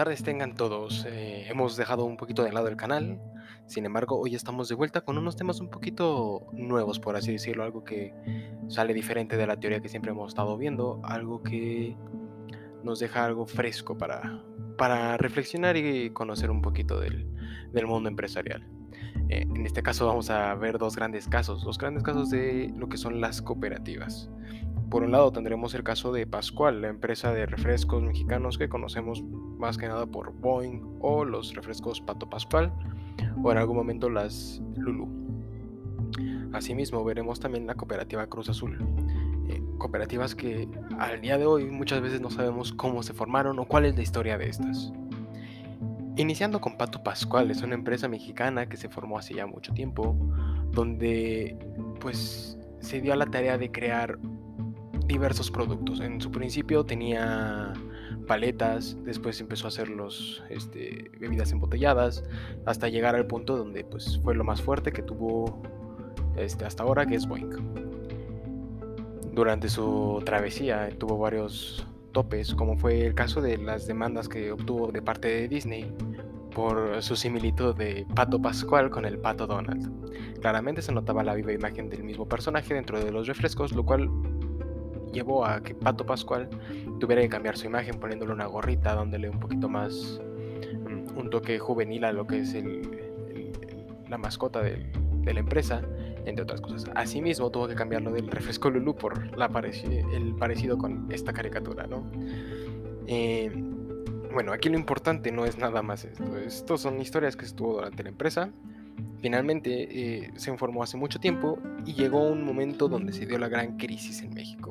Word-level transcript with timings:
Tardes 0.00 0.22
tengan 0.22 0.54
todos. 0.54 1.04
Eh, 1.06 1.44
hemos 1.50 1.76
dejado 1.76 2.06
un 2.06 2.16
poquito 2.16 2.42
de 2.42 2.50
lado 2.52 2.68
el 2.68 2.76
canal. 2.76 3.20
Sin 3.66 3.84
embargo, 3.84 4.18
hoy 4.18 4.34
estamos 4.34 4.66
de 4.70 4.74
vuelta 4.74 5.02
con 5.02 5.18
unos 5.18 5.36
temas 5.36 5.60
un 5.60 5.68
poquito 5.68 6.46
nuevos, 6.54 6.98
por 6.98 7.16
así 7.16 7.32
decirlo. 7.32 7.64
Algo 7.64 7.84
que 7.84 8.14
sale 8.68 8.94
diferente 8.94 9.36
de 9.36 9.46
la 9.46 9.60
teoría 9.60 9.80
que 9.80 9.90
siempre 9.90 10.12
hemos 10.12 10.28
estado 10.28 10.56
viendo. 10.56 11.02
Algo 11.04 11.42
que 11.42 11.98
nos 12.82 12.98
deja 12.98 13.26
algo 13.26 13.44
fresco 13.44 13.98
para, 13.98 14.42
para 14.78 15.18
reflexionar 15.18 15.76
y 15.76 16.08
conocer 16.14 16.50
un 16.50 16.62
poquito 16.62 16.98
del, 16.98 17.28
del 17.70 17.86
mundo 17.86 18.08
empresarial. 18.08 18.66
Eh, 19.28 19.42
en 19.42 19.66
este 19.66 19.82
caso 19.82 20.06
vamos 20.06 20.30
a 20.30 20.54
ver 20.54 20.78
dos 20.78 20.96
grandes 20.96 21.28
casos. 21.28 21.62
Dos 21.62 21.76
grandes 21.76 22.04
casos 22.04 22.30
de 22.30 22.72
lo 22.74 22.88
que 22.88 22.96
son 22.96 23.20
las 23.20 23.42
cooperativas. 23.42 24.30
Por 24.90 25.04
un 25.04 25.12
lado 25.12 25.30
tendremos 25.30 25.72
el 25.74 25.84
caso 25.84 26.12
de 26.12 26.26
Pascual, 26.26 26.82
la 26.82 26.88
empresa 26.88 27.32
de 27.32 27.46
refrescos 27.46 28.02
mexicanos 28.02 28.58
que 28.58 28.68
conocemos 28.68 29.22
más 29.22 29.78
que 29.78 29.86
nada 29.86 30.06
por 30.06 30.32
Boeing 30.32 30.80
o 31.00 31.24
los 31.24 31.54
refrescos 31.54 32.00
Pato 32.00 32.28
Pascual 32.28 32.72
o 33.40 33.52
en 33.52 33.58
algún 33.58 33.76
momento 33.76 34.10
las 34.10 34.60
Lulu. 34.76 35.08
Asimismo 36.52 37.04
veremos 37.04 37.38
también 37.38 37.68
la 37.68 37.76
cooperativa 37.76 38.26
Cruz 38.26 38.48
Azul, 38.48 38.78
eh, 39.48 39.62
cooperativas 39.78 40.34
que 40.34 40.68
al 40.98 41.20
día 41.20 41.38
de 41.38 41.46
hoy 41.46 41.66
muchas 41.66 42.00
veces 42.00 42.20
no 42.20 42.30
sabemos 42.30 42.72
cómo 42.72 43.04
se 43.04 43.12
formaron 43.12 43.60
o 43.60 43.66
cuál 43.66 43.84
es 43.84 43.94
la 43.94 44.02
historia 44.02 44.38
de 44.38 44.48
estas. 44.48 44.92
Iniciando 46.16 46.60
con 46.60 46.76
Pato 46.76 47.04
Pascual, 47.04 47.52
es 47.52 47.62
una 47.62 47.76
empresa 47.76 48.08
mexicana 48.08 48.68
que 48.68 48.76
se 48.76 48.88
formó 48.88 49.18
hace 49.18 49.34
ya 49.34 49.46
mucho 49.46 49.72
tiempo, 49.72 50.16
donde 50.72 51.56
pues 52.00 52.58
se 52.80 53.00
dio 53.00 53.12
a 53.12 53.16
la 53.16 53.26
tarea 53.26 53.56
de 53.56 53.70
crear 53.70 54.18
diversos 55.10 55.50
productos. 55.50 56.00
En 56.00 56.20
su 56.20 56.30
principio 56.30 56.84
tenía 56.84 57.72
paletas, 58.26 58.96
después 59.04 59.40
empezó 59.40 59.66
a 59.66 59.68
hacer 59.68 59.88
los 59.88 60.42
este, 60.48 61.10
bebidas 61.18 61.50
embotelladas, 61.52 62.22
hasta 62.64 62.88
llegar 62.88 63.16
al 63.16 63.26
punto 63.26 63.56
donde 63.56 63.84
pues, 63.84 64.20
fue 64.22 64.34
lo 64.34 64.44
más 64.44 64.62
fuerte 64.62 64.92
que 64.92 65.02
tuvo 65.02 65.62
este, 66.36 66.64
hasta 66.64 66.84
ahora, 66.84 67.06
que 67.06 67.16
es 67.16 67.26
Boeing. 67.26 67.50
Durante 69.32 69.68
su 69.68 70.22
travesía 70.24 70.88
tuvo 70.96 71.18
varios 71.18 71.86
topes, 72.12 72.54
como 72.54 72.76
fue 72.76 73.06
el 73.06 73.14
caso 73.14 73.40
de 73.40 73.58
las 73.58 73.86
demandas 73.86 74.28
que 74.28 74.52
obtuvo 74.52 74.92
de 74.92 75.02
parte 75.02 75.28
de 75.28 75.48
Disney 75.48 75.92
por 76.54 77.02
su 77.02 77.16
similitud 77.16 77.76
de 77.76 78.06
Pato 78.14 78.40
Pascual 78.40 78.90
con 78.90 79.04
el 79.04 79.18
Pato 79.18 79.46
Donald. 79.46 79.88
Claramente 80.40 80.82
se 80.82 80.92
notaba 80.92 81.22
la 81.22 81.34
viva 81.34 81.52
imagen 81.52 81.88
del 81.88 82.02
mismo 82.02 82.28
personaje 82.28 82.74
dentro 82.74 82.98
de 82.98 83.12
los 83.12 83.28
refrescos, 83.28 83.72
lo 83.72 83.84
cual 83.84 84.10
llevó 85.12 85.44
a 85.44 85.62
que 85.62 85.74
Pato 85.74 86.04
Pascual 86.04 86.48
tuviera 86.98 87.22
que 87.22 87.28
cambiar 87.28 87.56
su 87.56 87.66
imagen 87.66 87.98
poniéndole 87.98 88.32
una 88.32 88.46
gorrita, 88.46 88.94
dándole 88.94 89.28
un 89.28 89.40
poquito 89.40 89.68
más 89.68 90.20
mm, 90.84 91.18
un 91.18 91.30
toque 91.30 91.58
juvenil 91.58 92.04
a 92.04 92.12
lo 92.12 92.26
que 92.26 92.40
es 92.40 92.56
la 94.08 94.18
mascota 94.18 94.62
de 94.62 95.32
la 95.32 95.40
empresa, 95.40 95.82
entre 96.24 96.42
otras 96.42 96.60
cosas. 96.60 96.90
Asimismo, 96.94 97.50
tuvo 97.50 97.68
que 97.68 97.74
cambiarlo 97.74 98.12
del 98.12 98.28
refresco 98.28 98.70
Lulu 98.70 98.96
por 98.96 99.30
el 99.36 100.34
parecido 100.34 100.78
con 100.78 101.06
esta 101.10 101.32
caricatura, 101.32 101.86
¿no? 101.86 102.04
Eh, 103.06 103.50
bueno, 104.32 104.52
aquí 104.52 104.68
lo 104.68 104.76
importante 104.76 105.32
no 105.32 105.44
es 105.44 105.58
nada 105.58 105.82
más 105.82 106.04
esto. 106.04 106.38
Estos 106.38 106.80
son 106.82 107.00
historias 107.00 107.36
que 107.36 107.44
estuvo 107.44 107.74
durante 107.74 108.02
la 108.02 108.10
empresa 108.10 108.50
Finalmente 109.20 109.88
eh, 109.90 110.30
se 110.36 110.50
informó 110.50 110.82
hace 110.82 110.96
mucho 110.96 111.20
tiempo 111.20 111.58
y 111.84 111.92
llegó 111.92 112.22
un 112.22 112.42
momento 112.42 112.88
donde 112.88 113.12
se 113.12 113.26
dio 113.26 113.38
la 113.38 113.48
gran 113.48 113.76
crisis 113.76 114.22
en 114.22 114.32
México, 114.32 114.69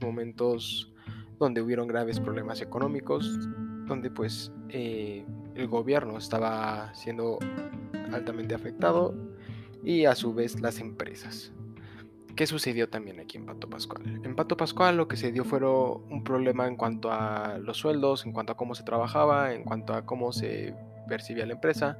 momentos 0.00 0.92
donde 1.38 1.60
hubieron 1.60 1.88
graves 1.88 2.20
problemas 2.20 2.60
económicos, 2.60 3.38
donde 3.86 4.10
pues 4.10 4.52
eh, 4.68 5.26
el 5.54 5.66
gobierno 5.66 6.16
estaba 6.16 6.94
siendo 6.94 7.38
altamente 8.12 8.54
afectado 8.54 9.14
y 9.82 10.04
a 10.04 10.14
su 10.14 10.34
vez 10.34 10.60
las 10.60 10.78
empresas. 10.78 11.52
¿Qué 12.36 12.46
sucedió 12.46 12.88
también 12.88 13.20
aquí 13.20 13.36
en 13.36 13.44
Pato 13.44 13.68
Pascual? 13.68 14.20
En 14.24 14.34
Pato 14.34 14.56
Pascual 14.56 14.96
lo 14.96 15.06
que 15.06 15.16
se 15.16 15.32
dio 15.32 15.44
fue 15.44 15.60
un 15.60 16.24
problema 16.24 16.66
en 16.66 16.76
cuanto 16.76 17.12
a 17.12 17.58
los 17.58 17.76
sueldos, 17.76 18.24
en 18.24 18.32
cuanto 18.32 18.52
a 18.52 18.56
cómo 18.56 18.74
se 18.74 18.84
trabajaba, 18.84 19.52
en 19.52 19.64
cuanto 19.64 19.92
a 19.92 20.06
cómo 20.06 20.32
se 20.32 20.74
percibía 21.06 21.46
la 21.46 21.54
empresa 21.54 21.98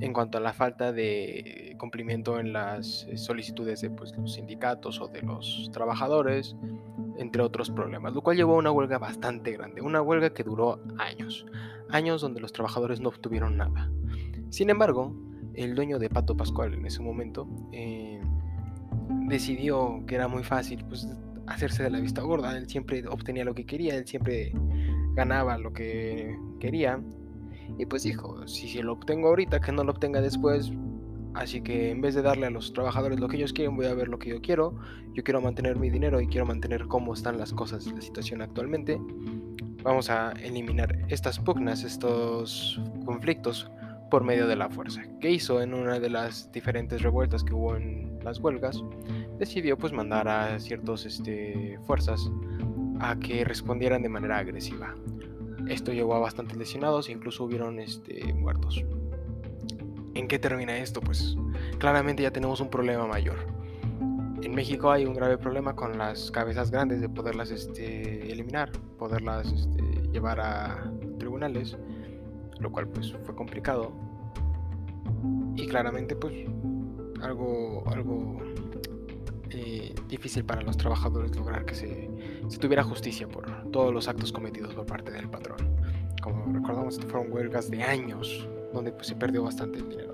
en 0.00 0.12
cuanto 0.12 0.38
a 0.38 0.40
la 0.40 0.52
falta 0.52 0.92
de 0.92 1.74
cumplimiento 1.78 2.38
en 2.38 2.52
las 2.52 3.06
solicitudes 3.16 3.80
de 3.80 3.90
pues, 3.90 4.16
los 4.16 4.34
sindicatos 4.34 5.00
o 5.00 5.08
de 5.08 5.22
los 5.22 5.70
trabajadores, 5.72 6.56
entre 7.22 7.42
otros 7.42 7.70
problemas, 7.70 8.12
lo 8.12 8.20
cual 8.20 8.36
llevó 8.36 8.54
a 8.54 8.58
una 8.58 8.70
huelga 8.70 8.98
bastante 8.98 9.52
grande, 9.52 9.80
una 9.80 10.02
huelga 10.02 10.34
que 10.34 10.42
duró 10.42 10.80
años, 10.98 11.46
años 11.88 12.20
donde 12.20 12.40
los 12.40 12.52
trabajadores 12.52 13.00
no 13.00 13.08
obtuvieron 13.08 13.56
nada. 13.56 13.90
Sin 14.50 14.68
embargo, 14.68 15.16
el 15.54 15.74
dueño 15.74 15.98
de 15.98 16.10
Pato 16.10 16.36
Pascual 16.36 16.74
en 16.74 16.86
ese 16.86 17.00
momento 17.00 17.48
eh, 17.72 18.20
decidió 19.28 20.04
que 20.06 20.16
era 20.16 20.28
muy 20.28 20.42
fácil 20.42 20.84
pues, 20.84 21.08
hacerse 21.46 21.82
de 21.82 21.90
la 21.90 22.00
vista 22.00 22.22
gorda, 22.22 22.56
él 22.56 22.68
siempre 22.68 23.06
obtenía 23.08 23.44
lo 23.44 23.54
que 23.54 23.64
quería, 23.64 23.94
él 23.94 24.06
siempre 24.06 24.52
ganaba 25.14 25.56
lo 25.58 25.72
que 25.72 26.36
quería 26.60 27.00
y 27.78 27.86
pues 27.86 28.02
dijo, 28.02 28.46
si, 28.46 28.68
si 28.68 28.82
lo 28.82 28.92
obtengo 28.92 29.28
ahorita, 29.28 29.60
que 29.60 29.72
no 29.72 29.84
lo 29.84 29.92
obtenga 29.92 30.20
después. 30.20 30.72
Así 31.34 31.62
que 31.62 31.90
en 31.90 32.00
vez 32.00 32.14
de 32.14 32.22
darle 32.22 32.46
a 32.46 32.50
los 32.50 32.72
trabajadores 32.72 33.18
lo 33.18 33.28
que 33.28 33.36
ellos 33.36 33.52
quieren, 33.52 33.76
voy 33.76 33.86
a 33.86 33.94
ver 33.94 34.08
lo 34.08 34.18
que 34.18 34.30
yo 34.30 34.40
quiero. 34.40 34.74
Yo 35.14 35.24
quiero 35.24 35.40
mantener 35.40 35.76
mi 35.76 35.90
dinero 35.90 36.20
y 36.20 36.26
quiero 36.26 36.46
mantener 36.46 36.86
cómo 36.86 37.14
están 37.14 37.38
las 37.38 37.52
cosas, 37.52 37.86
la 37.86 38.00
situación 38.00 38.42
actualmente. 38.42 39.00
Vamos 39.82 40.10
a 40.10 40.32
eliminar 40.32 40.96
estas 41.08 41.38
pugnas, 41.38 41.84
estos 41.84 42.80
conflictos 43.04 43.70
por 44.10 44.24
medio 44.24 44.46
de 44.46 44.56
la 44.56 44.68
fuerza. 44.68 45.02
¿Qué 45.20 45.30
hizo 45.30 45.62
en 45.62 45.74
una 45.74 45.98
de 45.98 46.10
las 46.10 46.52
diferentes 46.52 47.02
revueltas 47.02 47.42
que 47.42 47.54
hubo 47.54 47.76
en 47.76 48.18
las 48.22 48.38
huelgas? 48.38 48.84
Decidió 49.38 49.78
pues 49.78 49.92
mandar 49.92 50.28
a 50.28 50.60
ciertas 50.60 51.06
este, 51.06 51.78
fuerzas 51.86 52.30
a 53.00 53.18
que 53.18 53.44
respondieran 53.44 54.02
de 54.02 54.08
manera 54.08 54.38
agresiva. 54.38 54.94
Esto 55.66 55.92
llevó 55.92 56.14
a 56.14 56.18
bastantes 56.18 56.56
lesionados 56.56 57.08
e 57.08 57.12
incluso 57.12 57.44
hubieron 57.44 57.80
este, 57.80 58.32
muertos. 58.34 58.84
¿En 60.14 60.28
qué 60.28 60.38
termina 60.38 60.76
esto? 60.76 61.00
Pues 61.00 61.36
claramente 61.78 62.22
ya 62.22 62.30
tenemos 62.30 62.60
un 62.60 62.68
problema 62.68 63.06
mayor. 63.06 63.46
En 64.42 64.54
México 64.54 64.90
hay 64.90 65.06
un 65.06 65.14
grave 65.14 65.38
problema 65.38 65.74
con 65.74 65.96
las 65.96 66.30
cabezas 66.30 66.70
grandes 66.70 67.00
de 67.00 67.08
poderlas 67.08 67.50
este, 67.50 68.32
eliminar, 68.32 68.72
poderlas 68.98 69.52
este, 69.52 69.82
llevar 70.12 70.40
a 70.40 70.92
tribunales, 71.18 71.76
lo 72.58 72.70
cual 72.70 72.88
pues 72.88 73.12
fue 73.24 73.34
complicado. 73.34 73.92
Y 75.54 75.66
claramente 75.68 76.16
pues 76.16 76.34
algo, 77.22 77.84
algo 77.86 78.42
eh, 79.50 79.94
difícil 80.08 80.44
para 80.44 80.62
los 80.62 80.76
trabajadores 80.76 81.36
lograr 81.36 81.64
que 81.64 81.74
se, 81.74 82.10
tuviera 82.58 82.82
justicia 82.82 83.28
por 83.28 83.70
todos 83.70 83.92
los 83.92 84.08
actos 84.08 84.32
cometidos 84.32 84.74
por 84.74 84.86
parte 84.86 85.10
del 85.10 85.28
patrón. 85.28 85.58
Como 86.20 86.52
recordamos, 86.52 86.98
fueron 87.00 87.30
huelgas 87.32 87.70
de 87.70 87.82
años 87.82 88.48
donde 88.72 88.92
pues, 88.92 89.06
se 89.06 89.14
perdió 89.14 89.42
bastante 89.42 89.78
el 89.78 89.88
dinero. 89.88 90.12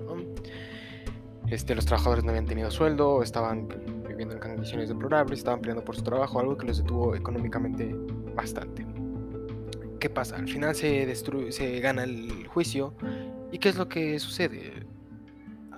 Este, 1.47 1.73
los 1.73 1.85
trabajadores 1.85 2.23
no 2.23 2.29
habían 2.29 2.45
tenido 2.45 2.69
sueldo, 2.69 3.23
estaban 3.23 3.67
viviendo 4.07 4.35
en 4.35 4.39
condiciones 4.39 4.89
deplorables, 4.89 5.39
estaban 5.39 5.61
peleando 5.61 5.83
por 5.83 5.95
su 5.95 6.03
trabajo, 6.03 6.39
algo 6.39 6.55
que 6.57 6.67
les 6.67 6.77
detuvo 6.77 7.15
económicamente 7.15 7.95
bastante. 8.35 8.85
¿Qué 9.99 10.09
pasa? 10.09 10.35
Al 10.35 10.47
final 10.47 10.75
se, 10.75 11.13
se 11.51 11.79
gana 11.79 12.03
el 12.03 12.47
juicio 12.47 12.93
y 13.51 13.57
¿qué 13.57 13.69
es 13.69 13.77
lo 13.77 13.89
que 13.89 14.19
sucede? 14.19 14.87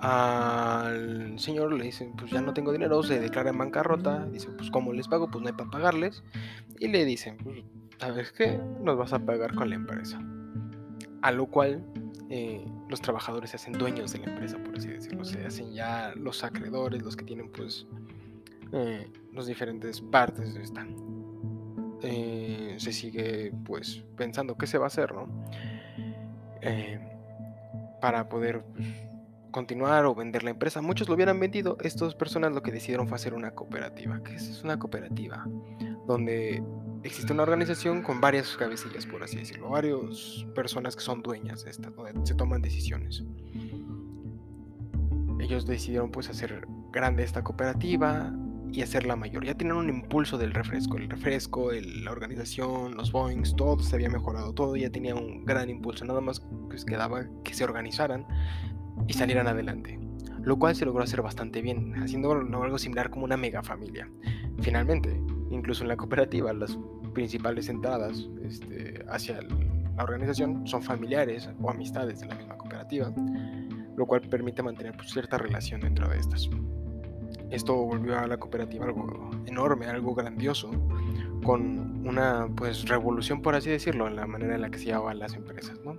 al 0.01 1.38
señor 1.38 1.74
le 1.74 1.84
dicen, 1.84 2.13
pues 2.18 2.31
ya 2.31 2.42
no 2.42 2.54
tengo 2.56 2.72
dinero, 2.72 3.04
se 3.04 3.19
declara 3.19 3.51
en 3.51 3.60
bancarrota, 3.60 4.25
dice, 4.25 4.50
pues 4.57 4.72
¿cómo 4.72 4.94
les 4.94 5.07
pago? 5.07 5.30
Pues 5.30 5.44
no 5.44 5.48
hay 5.48 5.54
para 5.54 5.69
pagarles. 5.69 6.24
Y 6.80 6.88
le 6.88 7.06
dicen, 7.06 7.38
pues, 7.44 7.63
¿sabes 8.00 8.31
qué? 8.31 8.60
Nos 8.81 8.98
vas 8.98 9.13
a 9.13 9.19
pagar 9.19 9.54
con 9.54 9.69
la 9.69 9.75
empresa. 9.75 10.19
A 11.22 11.31
lo 11.31 11.45
cual 11.45 11.86
eh, 12.33 12.66
los 12.88 13.01
trabajadores 13.01 13.50
se 13.50 13.57
hacen 13.57 13.74
dueños 13.74 14.13
de 14.13 14.19
la 14.19 14.31
empresa, 14.31 14.57
por 14.57 14.78
así 14.78 14.88
decirlo. 14.88 15.25
Se 15.25 15.45
hacen 15.45 15.74
ya 15.74 16.13
los 16.16 16.45
acreedores, 16.45 17.04
los 17.04 17.18
que 17.18 17.25
tienen 17.25 17.51
pues 17.51 17.86
eh, 18.72 19.12
las 19.33 19.48
diferentes 19.48 20.00
partes 20.00 20.54
de 20.54 20.63
esta. 20.63 20.88
Eh, 22.04 22.75
se 22.78 22.94
sigue 22.94 23.51
pues 23.66 24.06
pensando 24.16 24.57
qué 24.57 24.66
se 24.66 24.78
va 24.78 24.86
a 24.86 24.88
hacer, 24.88 25.13
¿no? 25.13 25.28
para 28.00 28.30
poder... 28.30 28.63
Continuar 29.51 30.06
o 30.06 30.16
vender 30.16 30.45
la 30.45 30.51
empresa. 30.51 30.81
Muchos 30.81 31.10
lo 31.10 31.16
hubieran 31.16 31.38
vendido. 31.38 31.77
Estas 31.81 32.16
personas 32.16 32.54
lo 32.54 32.63
que 32.63 32.72
decidieron 32.72 33.10
fue 33.10 33.18
hacer 33.18 33.34
una 33.34 33.51
cooperativa. 33.51 34.22
¿Qué 34.24 34.36
es 34.36 34.63
una 34.63 34.80
cooperativa? 34.80 35.45
Donde 36.07 36.63
existe 37.03 37.33
una 37.33 37.44
organización 37.44 38.01
con 38.01 38.21
varias 38.21 38.56
cabecillas, 38.57 39.06
por 39.06 39.24
así 39.24 39.38
decirlo. 39.38 39.69
Varias 39.69 40.45
personas 40.56 40.95
que 40.95 41.01
son 41.01 41.21
dueñas 41.21 41.63
de 41.63 41.71
esta, 41.71 41.89
donde 41.89 42.25
se 42.25 42.36
toman 42.36 42.62
decisiones. 42.62 43.24
Ellos 45.39 45.65
decidieron 45.65 46.12
pues 46.12 46.30
hacer 46.30 46.68
grande 46.92 47.24
esta 47.24 47.44
cooperativa 47.44 48.31
y 48.71 48.81
hacerla 48.81 49.15
mayor. 49.15 49.44
Ya 49.44 49.56
tenían 49.56 49.77
un 49.77 49.89
impulso 49.89 50.38
del 50.38 50.53
refresco. 50.53 50.98
El 50.98 51.09
refresco, 51.09 51.71
la 51.71 52.12
organización, 52.12 52.95
los 52.95 53.12
Boeings, 53.12 53.56
todo 53.56 53.80
se 53.80 53.95
había 53.95 54.09
mejorado. 54.09 54.53
Todo 54.53 54.75
ya 54.75 54.89
tenía 54.89 55.15
un 55.15 55.44
gran 55.45 55.69
impulso. 55.69 56.06
Nada 56.06 56.21
más 56.21 56.42
pues, 56.69 56.86
quedaba 56.86 57.25
que 57.44 57.53
se 57.53 57.63
organizaran 57.63 58.25
y 59.07 59.13
salieran 59.13 59.48
adelante. 59.48 60.00
Lo 60.44 60.57
cual 60.57 60.75
se 60.75 60.86
logró 60.86 61.03
hacer 61.03 61.21
bastante 61.21 61.62
bien, 61.62 61.95
haciendo 62.01 62.31
algo 62.31 62.77
similar 62.77 63.09
como 63.09 63.25
una 63.25 63.38
mega 63.38 63.62
familia. 63.62 64.09
Finalmente, 64.62 65.21
incluso 65.51 65.83
en 65.83 65.89
la 65.89 65.98
cooperativa, 65.98 66.51
las 66.53 66.77
principales 67.13 67.69
entradas 67.69 68.27
este, 68.44 69.03
hacia 69.09 69.42
la 69.42 70.03
organización 70.03 70.65
son 70.65 70.81
familiares 70.81 71.50
o 71.62 71.69
amistades 71.69 72.21
de 72.21 72.27
la 72.27 72.36
misma 72.36 72.57
cooperativa, 72.57 73.13
lo 73.95 74.06
cual 74.06 74.21
permite 74.21 74.63
mantener 74.63 74.95
pues, 74.95 75.12
cierta 75.12 75.38
relación 75.38 75.81
dentro 75.81 76.07
de 76.09 76.18
estas. 76.18 76.50
Esto 77.50 77.75
volvió 77.75 78.18
a 78.18 78.27
la 78.27 78.38
cooperativa 78.38 78.86
algo 78.86 79.30
enorme, 79.45 79.88
algo 79.88 80.15
grandioso, 80.15 80.71
con 81.44 82.07
una 82.07 82.48
pues 82.56 82.88
revolución, 82.88 83.42
por 83.42 83.56
así 83.56 83.69
decirlo, 83.69 84.07
en 84.07 84.15
la 84.15 84.25
manera 84.25 84.56
en 84.56 84.62
la 84.62 84.69
que 84.69 84.80
se 84.80 84.86
llevaban 84.86 85.19
las 85.19 85.33
empresas. 85.33 85.80
¿no? 85.83 85.95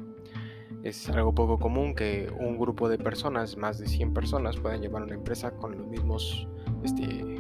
Es 0.83 1.09
algo 1.11 1.35
poco 1.35 1.59
común 1.59 1.95
que 1.95 2.33
un 2.41 2.59
grupo 2.59 2.89
de 2.89 2.99
personas, 2.99 3.57
más 3.57 3.79
de 3.79 3.87
100 3.87 4.15
personas, 4.15 4.57
puedan 4.57 4.81
llevar 4.81 5.03
una 5.03 5.15
empresa 5.15 5.53
con 5.53 5.77
los 5.77 5.87
mismos, 5.87 6.49
este, 6.83 7.37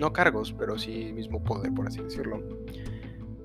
no 0.00 0.12
cargos, 0.12 0.52
pero 0.52 0.78
sí 0.78 1.12
mismo 1.12 1.44
poder, 1.44 1.72
por 1.72 1.86
así 1.86 2.02
decirlo 2.02 2.42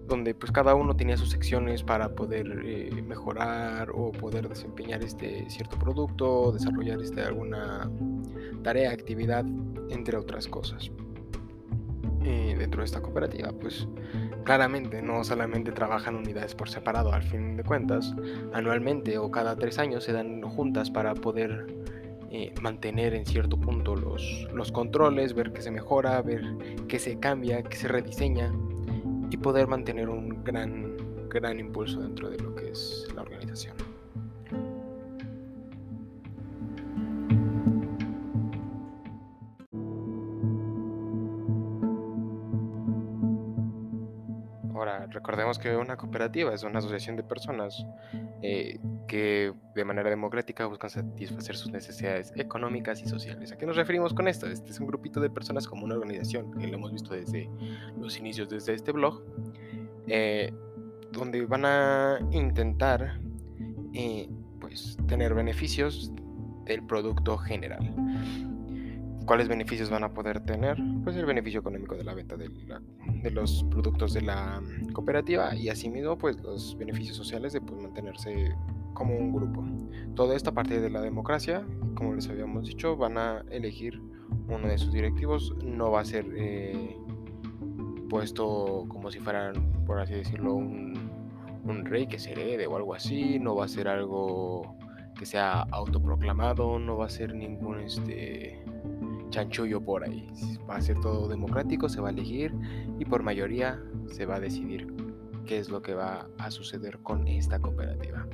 donde 0.07 0.35
pues 0.35 0.51
cada 0.51 0.75
uno 0.75 0.95
tenía 0.95 1.17
sus 1.17 1.31
secciones 1.31 1.83
para 1.83 2.09
poder 2.09 2.61
eh, 2.63 2.91
mejorar 3.01 3.89
o 3.93 4.11
poder 4.11 4.47
desempeñar 4.47 5.03
este 5.03 5.49
cierto 5.49 5.77
producto, 5.77 6.51
desarrollar 6.51 7.01
este, 7.01 7.21
alguna 7.21 7.89
tarea, 8.63 8.91
actividad, 8.91 9.45
entre 9.89 10.17
otras 10.17 10.47
cosas. 10.47 10.91
Eh, 12.23 12.55
dentro 12.57 12.81
de 12.81 12.85
esta 12.85 13.01
cooperativa, 13.01 13.51
pues 13.51 13.87
claramente 14.43 15.01
no 15.01 15.23
solamente 15.23 15.71
trabajan 15.71 16.15
unidades 16.15 16.55
por 16.55 16.69
separado, 16.69 17.13
al 17.13 17.21
fin 17.21 17.55
de 17.55 17.63
cuentas, 17.63 18.15
anualmente 18.51 19.17
o 19.19 19.29
cada 19.29 19.55
tres 19.55 19.77
años 19.77 20.03
se 20.03 20.13
dan 20.13 20.41
juntas 20.41 20.89
para 20.89 21.13
poder 21.13 21.67
eh, 22.35 22.53
mantener 22.61 23.13
en 23.13 23.25
cierto 23.25 23.55
punto 23.55 23.95
los, 23.95 24.45
los 24.53 24.69
controles, 24.69 25.33
ver 25.33 25.53
qué 25.53 25.61
se 25.61 25.71
mejora, 25.71 26.21
ver 26.21 26.43
qué 26.89 26.99
se 26.99 27.17
cambia, 27.17 27.63
qué 27.63 27.77
se 27.77 27.87
rediseña 27.87 28.51
y 29.31 29.37
poder 29.37 29.67
mantener 29.67 30.09
un 30.09 30.43
gran, 30.43 30.97
gran 31.29 31.61
impulso 31.61 32.01
dentro 32.01 32.29
de 32.29 32.37
lo 32.39 32.53
que 32.53 32.71
es 32.71 33.07
la 33.15 33.21
organización. 33.21 33.34
Recordemos 45.15 45.57
que 45.57 45.75
una 45.75 45.95
cooperativa 45.95 46.53
es 46.53 46.63
una 46.63 46.79
asociación 46.79 47.15
de 47.15 47.23
personas 47.23 47.85
eh, 48.41 48.79
que 49.07 49.53
de 49.73 49.85
manera 49.85 50.09
democrática 50.09 50.65
buscan 50.67 50.89
satisfacer 50.89 51.55
sus 51.55 51.71
necesidades 51.71 52.33
económicas 52.35 53.01
y 53.01 53.07
sociales. 53.07 53.51
¿A 53.51 53.57
qué 53.57 53.65
nos 53.65 53.77
referimos 53.77 54.13
con 54.13 54.27
esto? 54.27 54.45
Este 54.47 54.71
es 54.71 54.79
un 54.79 54.87
grupito 54.87 55.19
de 55.21 55.29
personas 55.29 55.67
como 55.67 55.85
una 55.85 55.95
organización, 55.95 56.51
que 56.59 56.67
lo 56.67 56.75
hemos 56.75 56.91
visto 56.91 57.13
desde 57.13 57.49
los 57.97 58.19
inicios, 58.19 58.49
desde 58.49 58.73
este 58.73 58.91
blog, 58.91 59.23
eh, 60.07 60.53
donde 61.11 61.45
van 61.45 61.65
a 61.65 62.19
intentar 62.31 63.19
eh, 63.93 64.29
pues, 64.59 64.97
tener 65.07 65.33
beneficios 65.33 66.11
del 66.65 66.85
producto 66.85 67.37
general. 67.37 67.95
¿Cuáles 69.25 69.47
beneficios 69.47 69.89
van 69.89 70.03
a 70.03 70.13
poder 70.13 70.39
tener? 70.41 70.77
Pues 71.03 71.15
el 71.15 71.25
beneficio 71.25 71.59
económico 71.59 71.95
de 71.95 72.03
la 72.03 72.13
venta 72.13 72.35
de, 72.37 72.49
los 73.31 73.63
productos 73.71 74.13
de 74.13 74.21
la 74.21 74.61
cooperativa 74.93 75.55
y 75.55 75.69
asimismo 75.69 76.15
pues 76.15 76.39
los 76.41 76.77
beneficios 76.77 77.17
sociales 77.17 77.51
de 77.53 77.61
pues, 77.61 77.81
mantenerse 77.81 78.55
como 78.93 79.17
un 79.17 79.33
grupo. 79.33 79.65
Todo 80.15 80.33
esto 80.33 80.51
a 80.51 80.53
partir 80.53 80.79
de 80.79 80.91
la 80.91 81.01
democracia, 81.01 81.65
como 81.95 82.13
les 82.13 82.29
habíamos 82.29 82.67
dicho, 82.67 82.97
van 82.97 83.17
a 83.17 83.43
elegir 83.49 83.99
uno 84.47 84.67
de 84.67 84.77
sus 84.77 84.93
directivos, 84.93 85.55
no 85.63 85.89
va 85.89 86.01
a 86.01 86.05
ser 86.05 86.27
eh, 86.35 86.95
puesto 88.09 88.85
como 88.89 89.09
si 89.09 89.19
fueran, 89.19 89.83
por 89.87 89.99
así 89.99 90.13
decirlo, 90.13 90.53
un, 90.53 91.09
un 91.63 91.83
rey 91.85 92.05
que 92.05 92.19
se 92.19 92.33
herede 92.33 92.67
o 92.67 92.75
algo 92.77 92.93
así, 92.93 93.39
no 93.39 93.55
va 93.55 93.65
a 93.65 93.69
ser 93.69 93.87
algo 93.87 94.77
que 95.17 95.25
sea 95.25 95.61
autoproclamado, 95.71 96.77
no 96.77 96.97
va 96.97 97.07
a 97.07 97.09
ser 97.09 97.33
ningún 97.33 97.79
este 97.79 98.64
chanchullo 99.29 99.81
por 99.81 100.03
ahí. 100.03 100.27
Va 100.69 100.77
a 100.77 100.81
ser 100.81 100.99
todo 100.99 101.27
democrático, 101.27 101.89
se 101.89 102.01
va 102.01 102.09
a 102.09 102.11
elegir 102.11 102.53
y 102.99 103.05
por 103.05 103.23
mayoría 103.23 103.81
se 104.07 104.25
va 104.25 104.35
a 104.35 104.39
decidir 104.39 104.87
qué 105.45 105.59
es 105.59 105.69
lo 105.69 105.81
que 105.81 105.93
va 105.93 106.29
a 106.37 106.51
suceder 106.51 106.99
con 106.99 107.27
esta 107.27 107.59
cooperativa. 107.59 108.27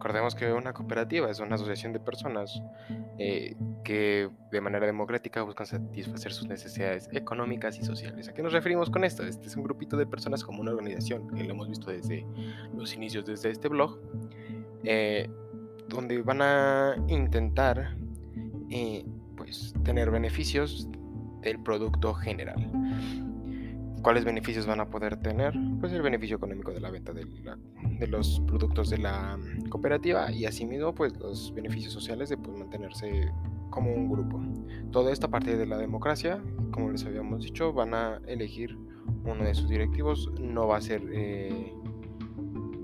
Recordemos 0.00 0.34
que 0.34 0.50
una 0.50 0.72
cooperativa 0.72 1.30
es 1.30 1.40
una 1.40 1.56
asociación 1.56 1.92
de 1.92 2.00
personas 2.00 2.62
eh, 3.18 3.54
que 3.84 4.30
de 4.50 4.60
manera 4.62 4.86
democrática 4.86 5.42
buscan 5.42 5.66
satisfacer 5.66 6.32
sus 6.32 6.48
necesidades 6.48 7.10
económicas 7.12 7.78
y 7.78 7.84
sociales. 7.84 8.26
¿A 8.26 8.32
qué 8.32 8.42
nos 8.42 8.54
referimos 8.54 8.88
con 8.88 9.04
esto? 9.04 9.26
Este 9.26 9.46
es 9.46 9.56
un 9.56 9.62
grupito 9.62 9.98
de 9.98 10.06
personas 10.06 10.42
como 10.42 10.62
una 10.62 10.70
organización, 10.70 11.28
que 11.34 11.44
lo 11.44 11.50
hemos 11.50 11.68
visto 11.68 11.90
desde 11.90 12.24
los 12.74 12.94
inicios, 12.94 13.26
desde 13.26 13.50
este 13.50 13.68
blog, 13.68 14.00
eh, 14.84 15.28
donde 15.86 16.22
van 16.22 16.40
a 16.40 16.96
intentar 17.08 17.94
eh, 18.70 19.04
pues, 19.36 19.74
tener 19.84 20.10
beneficios 20.10 20.88
del 21.42 21.62
producto 21.62 22.14
general. 22.14 22.70
¿Cuáles 24.02 24.24
beneficios 24.24 24.66
van 24.66 24.80
a 24.80 24.88
poder 24.88 25.16
tener? 25.16 25.54
Pues 25.78 25.92
el 25.92 26.00
beneficio 26.00 26.36
económico 26.36 26.72
de 26.72 26.80
la 26.80 26.90
venta 26.90 27.12
de, 27.12 27.26
los 28.06 28.40
productos 28.46 28.88
de 28.88 28.98
la 28.98 29.38
cooperativa 29.68 30.32
y 30.32 30.46
asimismo 30.46 30.94
pues 30.94 31.16
los 31.18 31.52
beneficios 31.54 31.92
sociales 31.92 32.30
de 32.30 32.38
pues, 32.38 32.58
mantenerse 32.58 33.30
como 33.68 33.92
un 33.92 34.10
grupo. 34.10 34.40
Todo 34.90 35.10
esto 35.10 35.26
a 35.26 35.30
partir 35.30 35.58
de 35.58 35.66
la 35.66 35.76
democracia, 35.76 36.42
como 36.70 36.90
les 36.90 37.04
habíamos 37.04 37.42
dicho, 37.42 37.72
van 37.72 37.92
a 37.92 38.20
elegir 38.26 38.78
uno 39.24 39.44
de 39.44 39.54
sus 39.54 39.68
directivos, 39.68 40.30
no 40.40 40.66
va 40.66 40.78
a 40.78 40.80
ser 40.80 41.02
eh, 41.12 41.74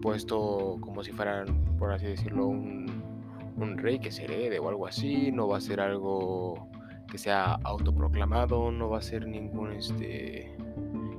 puesto 0.03 0.77
como 0.81 1.03
si 1.03 1.13
fueran, 1.13 1.65
por 1.79 1.93
así 1.93 2.07
decirlo, 2.07 2.47
un, 2.47 3.03
un 3.57 3.79
rey 3.79 3.99
que 3.99 4.13
se 4.13 4.25
herede 4.25 4.59
o 4.59 4.69
algo 4.69 4.87
así, 4.87 5.33
no 5.33 5.49
va 5.49 5.57
a 5.57 5.61
ser 5.61 5.81
algo 5.81 6.69
que 7.09 7.19
sea 7.19 7.55
autoproclamado, 7.65 8.71
no 8.71 8.91
va 8.91 8.99
a 8.99 9.03
ser 9.03 9.27
ningún 9.27 9.73
este 9.73 10.56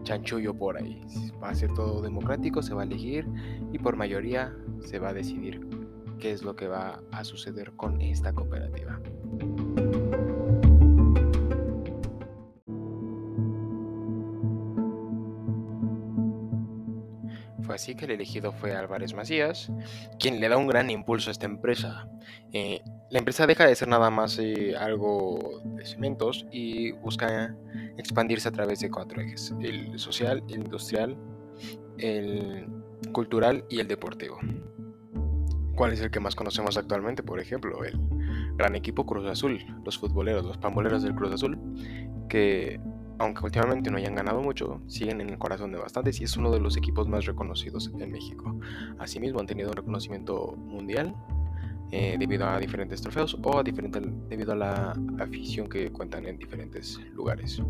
chanchullo 0.07 0.53
por 0.53 0.77
ahí. 0.77 1.01
Va 1.43 1.49
a 1.49 1.55
ser 1.55 1.73
todo 1.73 2.01
democrático, 2.01 2.61
se 2.63 2.73
va 2.73 2.83
a 2.83 2.85
elegir 2.85 3.27
y 3.73 3.77
por 3.77 3.97
mayoría 3.97 4.55
se 4.79 4.99
va 4.99 5.09
a 5.09 5.13
decidir 5.13 5.67
qué 6.17 6.31
es 6.31 6.43
lo 6.43 6.55
que 6.55 6.69
va 6.69 7.01
a 7.11 7.25
suceder 7.25 7.73
con 7.73 7.99
esta 7.99 8.31
cooperativa. 8.31 9.01
Fue 17.63 17.75
así 17.75 17.95
que 17.95 18.05
el 18.05 18.11
elegido 18.11 18.53
fue 18.53 18.73
Álvarez 18.73 19.13
Macías, 19.13 19.69
quien 20.19 20.39
le 20.39 20.47
da 20.47 20.55
un 20.55 20.67
gran 20.67 20.89
impulso 20.89 21.29
a 21.29 21.33
esta 21.33 21.47
empresa. 21.47 22.07
Eh, 22.53 22.81
la 23.09 23.19
empresa 23.19 23.45
deja 23.45 23.67
de 23.67 23.75
ser 23.75 23.89
nada 23.89 24.09
más 24.09 24.39
eh, 24.39 24.73
algo 24.77 25.61
de 25.65 25.85
cementos 25.85 26.45
y 26.49 26.93
busca 26.93 27.57
expandirse 27.97 28.49
a 28.49 28.51
través 28.51 28.79
de 28.79 28.89
cuatro 28.89 29.21
ejes, 29.21 29.53
el 29.61 29.97
social, 29.99 30.43
el 30.49 30.61
industrial, 30.61 31.17
el 31.97 32.67
cultural 33.11 33.65
y 33.69 33.79
el 33.79 33.87
deportivo. 33.87 34.37
¿Cuál 35.75 35.93
es 35.93 36.01
el 36.01 36.09
que 36.09 36.19
más 36.19 36.35
conocemos 36.35 36.77
actualmente? 36.77 37.21
Por 37.21 37.39
ejemplo, 37.39 37.83
el 37.83 37.99
gran 38.55 38.75
equipo 38.75 39.05
Cruz 39.05 39.25
Azul, 39.27 39.59
los 39.85 39.97
futboleros, 39.97 40.43
los 40.45 40.57
pamboleros 40.57 41.03
del 41.03 41.13
Cruz 41.13 41.33
Azul, 41.33 41.59
que 42.29 42.79
aunque 43.19 43.43
últimamente 43.43 43.89
no 43.89 43.97
hayan 43.97 44.15
ganado 44.15 44.41
mucho, 44.41 44.81
siguen 44.87 45.21
en 45.21 45.29
el 45.29 45.37
corazón 45.37 45.71
de 45.71 45.79
bastantes 45.79 46.21
y 46.21 46.23
es 46.23 46.37
uno 46.37 46.51
de 46.51 46.59
los 46.59 46.77
equipos 46.77 47.07
más 47.07 47.25
reconocidos 47.25 47.91
en 47.99 48.11
México. 48.11 48.59
Asimismo, 48.99 49.39
han 49.39 49.47
tenido 49.47 49.69
un 49.69 49.75
reconocimiento 49.75 50.55
mundial 50.55 51.15
eh, 51.91 52.15
debido 52.19 52.47
a 52.47 52.59
diferentes 52.59 53.01
trofeos 53.01 53.37
o 53.41 53.59
a 53.59 53.63
diferente, 53.63 54.01
debido 54.29 54.53
a 54.53 54.55
la 54.55 54.93
afición 55.19 55.67
que 55.67 55.91
cuentan 55.91 56.25
en 56.25 56.37
diferentes 56.37 56.99
lugares. 57.13 57.61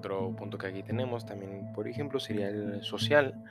otro 0.00 0.34
punto 0.34 0.58
que 0.58 0.66
aquí 0.66 0.82
tenemos 0.82 1.26
también, 1.26 1.72
por 1.74 1.86
ejemplo, 1.86 2.18
sería 2.18 2.48
el 2.48 2.82
social, 2.82 3.44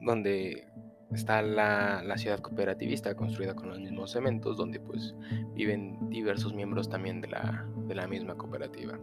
donde 0.00 0.68
está 1.12 1.42
la, 1.42 2.16
ciudad 2.16 2.40
cooperativista 2.40 3.14
construida 3.14 3.54
con 3.54 3.68
los 3.68 3.80
mismos 3.80 4.12
cementos, 4.12 4.56
donde 4.56 4.80
pues 4.80 5.14
viven 5.54 6.10
diversos 6.10 6.54
miembros 6.54 6.88
también 6.88 7.20
de 7.20 7.28
la, 7.28 8.06
misma 8.08 8.36
cooperativa. 8.36 8.98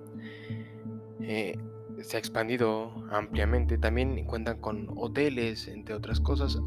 Eh, 1.22 1.58
se 2.02 2.18
ha 2.18 2.20
expandido 2.20 2.92
ampliamente, 3.12 3.78
también 3.78 4.26
cuentan 4.26 4.60
con 4.60 4.90
hoteles, 4.96 5.68
entre 5.68 5.96
otras 5.96 6.20
cosas, 6.20 6.60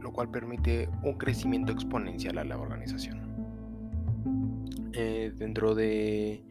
lo 0.00 0.12
cual 0.12 0.30
permite 0.30 0.88
un 1.02 1.18
crecimiento 1.18 1.72
exponencial 1.72 2.38
a 2.38 2.44
la 2.44 2.58
organización. 2.58 3.20
Eh, 4.92 5.32
dentro 5.36 5.74
de 5.74 6.44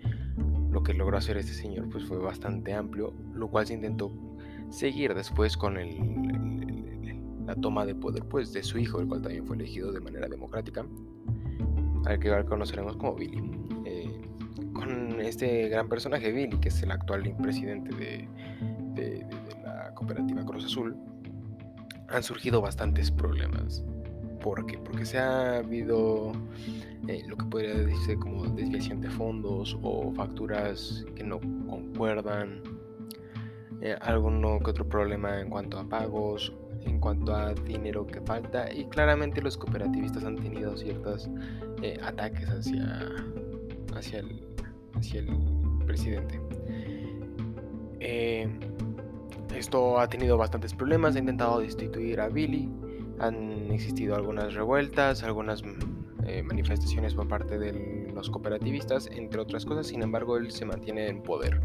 lo 0.71 0.83
que 0.83 0.93
logró 0.93 1.17
hacer 1.17 1.37
este 1.37 1.53
señor, 1.53 1.89
pues 1.89 2.05
fue 2.05 2.17
bastante 2.17 2.73
amplio, 2.73 3.13
lo 3.33 3.49
cual 3.49 3.65
se 3.65 3.73
intentó 3.73 4.11
seguir 4.69 5.13
después 5.15 5.57
con 5.57 5.77
la 7.49 7.55
toma 7.55 7.83
de 7.83 7.95
poder 7.95 8.23
pues, 8.25 8.53
de 8.53 8.61
su 8.61 8.77
hijo, 8.77 8.99
el 9.01 9.07
cual 9.07 9.23
también 9.23 9.43
fue 9.47 9.55
elegido 9.55 9.91
de 9.91 9.99
manera 9.99 10.27
democrática, 10.27 10.85
al 12.05 12.19
que 12.19 12.29
ahora 12.29 12.45
conoceremos 12.45 12.95
como 12.95 13.15
Billy. 13.15 13.41
Eh, 13.85 14.21
con 14.71 15.19
este 15.19 15.67
gran 15.67 15.89
personaje, 15.89 16.31
Billy, 16.31 16.59
que 16.59 16.69
es 16.69 16.83
el 16.83 16.91
actual 16.91 17.35
presidente 17.41 17.95
de, 17.95 18.27
de 18.93 19.25
la 19.63 19.95
cooperativa 19.95 20.45
Cruz 20.45 20.65
Azul, 20.65 20.95
han 22.07 22.21
surgido 22.21 22.61
bastantes 22.61 23.09
problemas. 23.09 23.83
¿Por 24.43 24.67
qué? 24.67 24.77
Porque 24.77 25.05
se 25.05 25.17
ha 25.17 25.57
habido 25.57 26.31
eh, 27.07 27.23
lo 27.27 27.35
que 27.35 27.45
podría 27.45 27.73
decirse 27.73 28.15
como 28.15 28.45
desviación 28.45 29.01
de 29.01 29.09
fondos 29.09 29.75
o 29.81 30.13
facturas 30.13 31.03
que 31.15 31.23
no 31.23 31.39
concuerdan, 31.67 32.61
eh, 33.81 33.95
alguno 34.01 34.59
que 34.59 34.69
otro 34.69 34.87
problema 34.87 35.41
en 35.41 35.49
cuanto 35.49 35.79
a 35.79 35.89
pagos, 35.89 36.53
en 36.85 36.99
cuanto 36.99 37.35
a 37.35 37.53
dinero 37.53 38.05
que 38.05 38.21
falta 38.21 38.71
y 38.71 38.85
claramente 38.85 39.41
los 39.41 39.57
cooperativistas 39.57 40.23
han 40.23 40.35
tenido 40.35 40.75
ciertos 40.77 41.29
eh, 41.81 41.99
ataques 42.01 42.49
hacia, 42.49 43.09
hacia, 43.95 44.19
el, 44.19 44.41
presidente. 45.85 46.39
esto 49.55 49.99
ha 49.99 50.07
tenido 50.07 50.37
bastantes 50.37 50.73
problemas, 50.73 51.15
ha 51.15 51.19
intentado 51.19 51.59
destituir 51.59 52.21
a 52.21 52.29
Billy, 52.29 52.69
han 53.19 53.71
existido 53.71 54.15
algunas 54.15 54.53
revueltas, 54.53 55.23
algunas 55.23 55.63
eh, 56.25 56.43
manifestaciones 56.43 57.15
por 57.15 57.27
parte 57.27 57.57
de 57.57 58.11
los 58.13 58.29
cooperativistas, 58.29 59.07
entre 59.11 59.41
otras 59.41 59.65
cosas, 59.65 59.87
sin 59.87 60.03
embargo 60.03 60.37
él 60.37 60.51
se 60.51 60.65
mantiene 60.65 61.07
en 61.07 61.23
poder. 61.23 61.59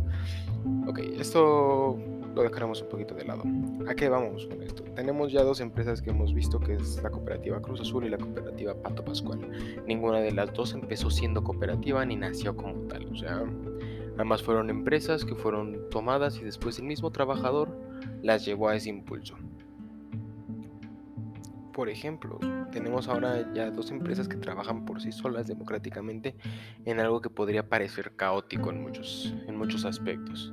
Ok, 0.87 1.01
esto 1.19 1.99
lo 2.35 2.43
dejaremos 2.43 2.83
un 2.83 2.89
poquito 2.89 3.15
de 3.15 3.25
lado. 3.25 3.45
¿A 3.89 3.95
qué 3.95 4.09
vamos 4.09 4.47
con 4.47 4.63
esto? 4.63 4.83
Tenemos 4.95 5.33
ya 5.33 5.43
dos 5.43 5.61
empresas 5.61 6.03
que 6.03 6.11
hemos 6.11 6.35
visto, 6.35 6.59
que 6.59 6.75
es 6.75 7.03
la 7.03 7.11
cooperativa 7.11 7.61
Cruz 7.61 7.81
Azul 7.81 8.05
y 8.05 8.11
la 8.11 8.19
cooperativa 8.19 8.75
Pato 8.75 9.05
Pascual. 9.05 9.41
Ninguna 9.87 10.21
de 10.21 10.33
las 10.33 10.53
dos 10.53 10.75
empezó 10.75 11.11
siendo 11.11 11.45
cooperativa 11.45 12.05
ni 12.05 12.17
nació 12.17 12.57
como 12.57 12.75
tal. 12.89 13.07
O 13.07 13.17
sea, 13.17 13.45
ambas 14.19 14.43
fueron 14.43 14.71
empresas 14.71 15.25
que 15.25 15.35
fueron 15.35 15.89
tomadas 15.91 16.39
y 16.39 16.45
después 16.45 16.79
el 16.79 16.87
mismo 16.87 17.11
trabajador 17.11 17.69
las 18.23 18.45
llevó 18.45 18.69
a 18.69 18.77
ese 18.77 18.89
impulso. 18.89 19.37
Por 21.73 21.89
ejemplo, 21.89 22.39
tenemos 22.71 23.09
ahora 23.09 23.53
ya 23.53 23.69
dos 23.71 23.91
empresas 23.91 24.29
que 24.29 24.37
trabajan 24.37 24.85
por 24.85 25.03
sí 25.03 25.11
solas 25.11 25.49
democráticamente 25.49 26.37
en 26.85 27.01
algo 27.01 27.21
que 27.21 27.31
podría 27.31 27.69
parecer 27.69 28.15
caótico 28.15 28.71
en 28.71 28.81
muchos, 28.81 29.35
en 29.49 29.57
muchos 29.57 29.85
aspectos, 29.85 30.53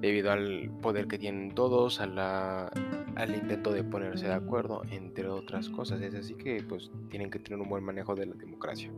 debido 0.00 0.30
al 0.32 0.70
poder 0.82 1.06
que 1.06 1.18
tienen 1.18 1.54
todos, 1.54 2.00
a 2.00 2.70
al 3.16 3.34
intento 3.34 3.72
de 3.72 3.82
ponerse 3.82 4.26
de 4.26 4.34
acuerdo, 4.34 4.82
entre 4.90 5.28
otras 5.28 5.68
cosas. 5.70 6.00
Es 6.02 6.14
así 6.14 6.34
que 6.34 6.62
pues 6.62 6.90
tienen 7.10 7.30
que 7.30 7.38
tener 7.38 7.58
un 7.58 7.68
buen 7.68 7.82
manejo 7.82 8.14
de 8.14 8.26
la 8.26 8.34
democracia. 8.34 8.90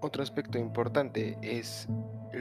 otro 0.00 0.22
aspecto 0.22 0.58
importante 0.58 1.36
es 1.42 1.88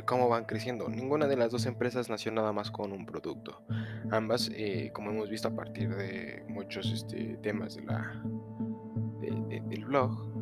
cómo 0.05 0.29
van 0.29 0.45
creciendo. 0.45 0.89
Ninguna 0.89 1.27
de 1.27 1.37
las 1.37 1.51
dos 1.51 1.65
empresas 1.65 2.09
nació 2.09 2.31
nada 2.31 2.51
más 2.51 2.71
con 2.71 2.91
un 2.91 3.05
producto. 3.05 3.63
Ambas, 4.11 4.51
eh, 4.53 4.91
como 4.93 5.11
hemos 5.11 5.29
visto 5.29 5.47
a 5.47 5.55
partir 5.55 5.95
de 5.95 6.43
muchos 6.49 6.91
este, 6.91 7.37
temas 7.41 7.75
de 7.75 7.83
la, 7.83 8.21
del 9.21 9.85
blog, 9.85 10.32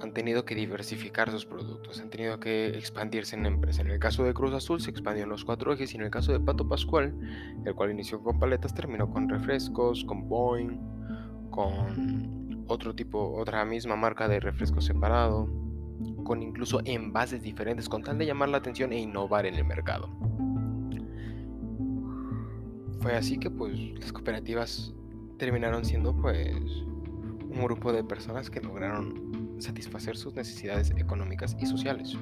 han 0.00 0.12
tenido 0.12 0.44
que 0.44 0.54
diversificar 0.54 1.30
sus 1.30 1.44
productos, 1.44 2.00
han 2.00 2.10
tenido 2.10 2.38
que 2.38 2.68
expandirse 2.68 3.36
en 3.36 3.42
la 3.42 3.48
empresa. 3.48 3.82
En 3.82 3.90
el 3.90 3.98
caso 3.98 4.24
de 4.24 4.34
Cruz 4.34 4.54
Azul 4.54 4.80
se 4.80 4.90
expandió 4.90 5.24
en 5.24 5.30
los 5.30 5.44
cuatro 5.44 5.72
ejes 5.72 5.92
y 5.92 5.96
en 5.96 6.02
el 6.02 6.10
caso 6.10 6.32
de 6.32 6.40
Pato 6.40 6.68
Pascual, 6.68 7.14
el 7.64 7.74
cual 7.74 7.90
inició 7.90 8.22
con 8.22 8.38
paletas, 8.38 8.74
terminó 8.74 9.10
con 9.10 9.28
refrescos, 9.28 10.04
con 10.04 10.28
Boeing, 10.28 10.78
con 11.50 12.64
otro 12.68 12.94
tipo, 12.94 13.34
otra 13.36 13.64
misma 13.64 13.96
marca 13.96 14.28
de 14.28 14.40
refresco 14.40 14.80
separado, 14.80 15.48
con 16.24 16.42
incluso 16.42 16.80
envases 16.84 17.42
diferentes, 17.42 17.88
con 17.88 18.02
tal 18.02 18.18
de 18.18 18.26
llamar 18.26 18.50
la 18.50 18.58
atención 18.58 18.92
e 18.92 19.00
innovar 19.00 19.46
en 19.46 19.54
el 19.54 19.64
mercado. 19.64 20.08
Fue 23.00 23.14
así 23.14 23.38
que 23.38 23.50
pues 23.50 23.78
las 23.98 24.12
cooperativas 24.12 24.92
terminaron 25.38 25.84
siendo 25.84 26.14
pues 26.16 26.52
un 26.52 27.64
grupo 27.64 27.92
de 27.92 28.04
personas 28.04 28.50
que 28.50 28.60
lograron 28.60 29.47
satisfacer 29.60 30.16
sus 30.16 30.34
necesidades 30.34 30.92
económicas 30.96 31.56
y 31.60 31.66
sociales. 31.66 32.16